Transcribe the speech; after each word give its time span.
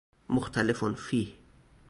مختلف 0.29 0.83
فیه 0.83 1.27